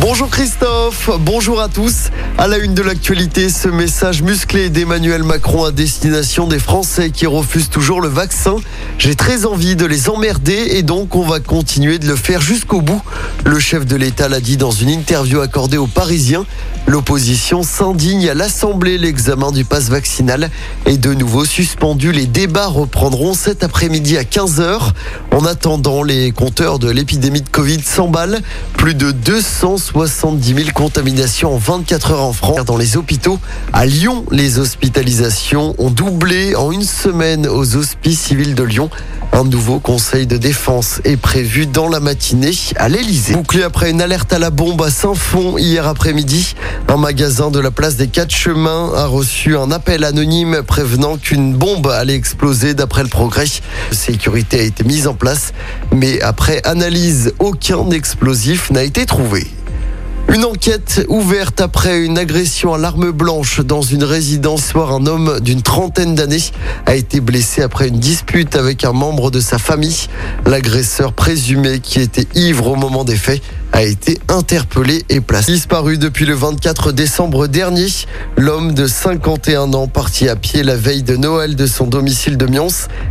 Bonjour 0.00 0.30
Christophe, 0.30 1.10
bonjour 1.20 1.60
à 1.60 1.68
tous. 1.68 2.08
À 2.38 2.48
la 2.48 2.56
une 2.56 2.72
de 2.72 2.80
l'actualité, 2.80 3.50
ce 3.50 3.68
message 3.68 4.22
musclé 4.22 4.70
d'Emmanuel 4.70 5.22
Macron 5.22 5.64
à 5.64 5.72
destination 5.72 6.46
des 6.46 6.58
Français 6.58 7.10
qui 7.10 7.26
refusent 7.26 7.68
toujours 7.68 8.00
le 8.00 8.08
vaccin. 8.08 8.56
J'ai 8.96 9.14
très 9.14 9.44
envie 9.44 9.76
de 9.76 9.84
les 9.84 10.08
emmerder 10.08 10.68
et 10.70 10.82
donc 10.82 11.16
on 11.16 11.22
va 11.22 11.38
continuer 11.38 11.98
de 11.98 12.06
le 12.06 12.16
faire 12.16 12.40
jusqu'au 12.40 12.80
bout. 12.80 13.02
Le 13.44 13.58
chef 13.58 13.84
de 13.84 13.94
l'État 13.94 14.30
l'a 14.30 14.40
dit 14.40 14.56
dans 14.56 14.70
une 14.70 14.88
interview 14.88 15.40
accordée 15.40 15.76
aux 15.76 15.86
Parisiens. 15.86 16.46
L'opposition 16.86 17.62
s'indigne 17.62 18.30
à 18.30 18.34
l'Assemblée. 18.34 18.96
L'examen 18.96 19.52
du 19.52 19.64
pass 19.64 19.90
vaccinal 19.90 20.50
est 20.86 20.96
de 20.96 21.12
nouveau 21.12 21.44
suspendu. 21.44 22.10
Les 22.10 22.26
débats 22.26 22.66
reprendront 22.66 23.34
cet 23.34 23.62
après-midi 23.62 24.16
à 24.16 24.22
15h. 24.22 24.92
En 25.32 25.44
attendant, 25.44 26.02
les 26.02 26.32
compteurs 26.32 26.78
de 26.78 26.90
l'épidémie 26.90 27.42
de 27.42 27.48
Covid 27.48 27.82
s'emballent. 27.82 28.40
Plus 28.72 28.94
de 28.94 29.10
270 29.92 30.54
000 30.54 30.70
contaminations 30.72 31.54
en 31.54 31.58
24 31.58 32.12
heures 32.12 32.22
en 32.22 32.32
France. 32.32 32.64
Dans 32.64 32.76
les 32.76 32.96
hôpitaux, 32.96 33.38
à 33.72 33.86
Lyon, 33.86 34.24
les 34.30 34.58
hospitalisations 34.58 35.74
ont 35.78 35.90
doublé 35.90 36.54
en 36.54 36.70
une 36.70 36.84
semaine 36.84 37.46
aux 37.46 37.76
hospices 37.76 38.20
civils 38.20 38.54
de 38.54 38.62
Lyon. 38.62 38.88
Un 39.32 39.44
nouveau 39.44 39.78
conseil 39.78 40.26
de 40.26 40.36
défense 40.36 41.00
est 41.04 41.16
prévu 41.16 41.66
dans 41.66 41.88
la 41.88 42.00
matinée 42.00 42.52
à 42.76 42.88
l'Elysée. 42.88 43.34
Bouclé 43.34 43.62
après 43.62 43.90
une 43.90 44.00
alerte 44.00 44.32
à 44.32 44.38
la 44.38 44.50
bombe 44.50 44.82
à 44.82 44.90
Saint-Fond 44.90 45.56
hier 45.56 45.86
après-midi, 45.86 46.54
un 46.88 46.96
magasin 46.96 47.50
de 47.50 47.60
la 47.60 47.70
place 47.70 47.96
des 47.96 48.08
Quatre 48.08 48.34
Chemins 48.34 48.92
a 48.94 49.06
reçu 49.06 49.56
un 49.56 49.70
appel 49.70 50.04
anonyme 50.04 50.62
prévenant 50.66 51.16
qu'une 51.16 51.54
bombe 51.54 51.86
allait 51.88 52.16
exploser 52.16 52.74
d'après 52.74 53.02
le 53.02 53.08
progrès. 53.08 53.46
Sécurité 53.92 54.60
a 54.60 54.62
été 54.62 54.84
mise 54.84 55.06
en 55.06 55.14
place, 55.14 55.52
mais 55.92 56.20
après 56.22 56.60
analyse, 56.66 57.32
aucun 57.38 57.90
explosif 57.90 58.70
n'a 58.70 58.82
été 58.82 59.06
trouvé. 59.06 59.46
Une 60.32 60.44
enquête 60.44 61.04
ouverte 61.08 61.60
après 61.60 61.98
une 61.98 62.16
agression 62.16 62.72
à 62.72 62.78
l'arme 62.78 63.10
blanche 63.10 63.58
dans 63.60 63.82
une 63.82 64.04
résidence. 64.04 64.64
Soir, 64.64 64.92
un 64.92 65.06
homme 65.06 65.40
d'une 65.40 65.60
trentaine 65.60 66.14
d'années 66.14 66.52
a 66.86 66.94
été 66.94 67.18
blessé 67.18 67.62
après 67.62 67.88
une 67.88 67.98
dispute 67.98 68.54
avec 68.54 68.84
un 68.84 68.92
membre 68.92 69.32
de 69.32 69.40
sa 69.40 69.58
famille. 69.58 70.06
L'agresseur 70.46 71.14
présumé, 71.14 71.80
qui 71.80 72.00
était 72.00 72.28
ivre 72.36 72.68
au 72.68 72.76
moment 72.76 73.02
des 73.02 73.16
faits, 73.16 73.42
a 73.72 73.82
été 73.82 74.20
interpellé 74.28 75.02
et 75.08 75.20
placé. 75.20 75.50
Disparu 75.50 75.98
depuis 75.98 76.26
le 76.26 76.34
24 76.34 76.92
décembre 76.92 77.48
dernier, 77.48 77.88
l'homme 78.36 78.72
de 78.72 78.86
51 78.86 79.72
ans 79.72 79.88
parti 79.88 80.28
à 80.28 80.36
pied 80.36 80.62
la 80.62 80.76
veille 80.76 81.02
de 81.02 81.16
Noël 81.16 81.56
de 81.56 81.66
son 81.66 81.88
domicile 81.88 82.36
de 82.36 82.46
Mions 82.46 82.68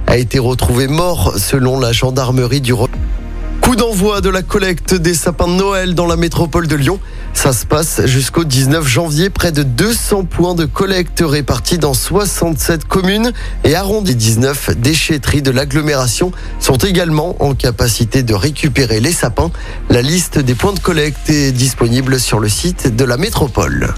a 0.07 0.17
été 0.17 0.39
retrouvé 0.39 0.87
mort 0.87 1.33
selon 1.37 1.81
la 1.81 1.91
gendarmerie 1.91 2.61
du 2.61 2.71
Coup 3.69 3.75
d'envoi 3.75 4.21
de 4.21 4.29
la 4.29 4.41
collecte 4.41 4.95
des 4.95 5.13
sapins 5.13 5.47
de 5.47 5.53
Noël 5.53 5.93
dans 5.93 6.07
la 6.07 6.15
métropole 6.15 6.67
de 6.67 6.75
Lyon. 6.75 6.99
Ça 7.35 7.53
se 7.53 7.67
passe 7.67 8.03
jusqu'au 8.07 8.43
19 8.43 8.87
janvier. 8.87 9.29
Près 9.29 9.51
de 9.51 9.61
200 9.61 10.23
points 10.23 10.55
de 10.55 10.65
collecte 10.65 11.23
répartis 11.23 11.77
dans 11.77 11.93
67 11.93 12.85
communes 12.85 13.31
et 13.63 13.75
arrondis 13.75 14.15
19 14.15 14.71
déchetteries 14.75 15.43
de 15.43 15.51
l'agglomération 15.51 16.31
sont 16.59 16.77
également 16.77 17.35
en 17.43 17.53
capacité 17.53 18.23
de 18.23 18.33
récupérer 18.33 19.01
les 19.01 19.13
sapins. 19.13 19.51
La 19.91 20.01
liste 20.01 20.39
des 20.39 20.55
points 20.55 20.73
de 20.73 20.79
collecte 20.79 21.29
est 21.29 21.51
disponible 21.51 22.19
sur 22.19 22.39
le 22.39 22.49
site 22.49 22.95
de 22.95 23.05
la 23.05 23.17
métropole. 23.17 23.93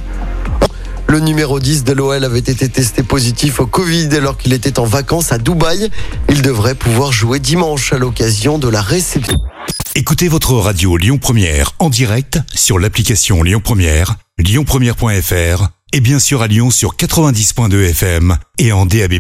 Le 1.12 1.20
numéro 1.20 1.60
10 1.60 1.84
de 1.84 1.92
l'OL 1.92 2.24
avait 2.24 2.40
été 2.40 2.70
testé 2.70 3.04
positif 3.04 3.60
au 3.60 3.68
Covid 3.68 4.08
alors 4.16 4.38
qu'il 4.38 4.54
était 4.54 4.80
en 4.80 4.86
vacances 4.86 5.34
à 5.34 5.38
Dubaï. 5.38 5.90
Il 6.30 6.42
devrait 6.42 6.74
pouvoir 6.74 7.12
jouer 7.12 7.40
dimanche 7.40 7.92
à 7.92 7.98
l'occasion 7.98 8.58
de 8.58 8.70
la 8.70 8.82
réception. 8.82 9.38
Écoutez 9.94 10.30
votre 10.30 10.54
radio 10.54 10.96
Lyon 10.96 11.18
Première 11.18 11.74
en 11.80 11.90
direct 11.90 12.40
sur 12.56 12.80
l'application 12.80 13.44
Lyon 13.44 13.60
Première, 13.62 14.16
lyonpremière.fr 14.38 15.68
et 15.92 16.00
bien 16.00 16.20
sûr 16.20 16.44
à 16.44 16.48
Lyon 16.48 16.72
sur 16.72 16.96
90.2 16.96 17.90
FM 17.90 18.38
et 18.58 18.72
en 18.72 18.86
DAB+. 18.86 19.16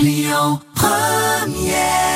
Lyon 0.00 0.60
Première 0.76 2.13